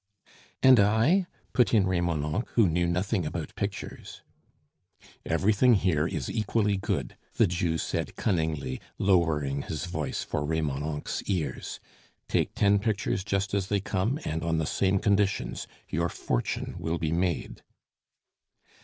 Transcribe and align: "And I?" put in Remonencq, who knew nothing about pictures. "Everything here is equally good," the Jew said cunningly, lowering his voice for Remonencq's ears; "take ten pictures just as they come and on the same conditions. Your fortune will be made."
"And 0.63 0.79
I?" 0.79 1.27
put 1.53 1.75
in 1.75 1.85
Remonencq, 1.85 2.47
who 2.55 2.67
knew 2.67 2.87
nothing 2.87 3.23
about 3.23 3.55
pictures. 3.55 4.23
"Everything 5.27 5.75
here 5.75 6.07
is 6.07 6.27
equally 6.27 6.75
good," 6.75 7.15
the 7.35 7.45
Jew 7.45 7.77
said 7.77 8.15
cunningly, 8.15 8.81
lowering 8.97 9.61
his 9.61 9.85
voice 9.85 10.23
for 10.23 10.43
Remonencq's 10.43 11.21
ears; 11.27 11.79
"take 12.27 12.55
ten 12.55 12.79
pictures 12.79 13.23
just 13.23 13.53
as 13.53 13.67
they 13.67 13.79
come 13.79 14.17
and 14.25 14.41
on 14.41 14.57
the 14.57 14.65
same 14.65 14.97
conditions. 14.97 15.67
Your 15.87 16.09
fortune 16.09 16.73
will 16.79 16.97
be 16.97 17.11
made." 17.11 17.61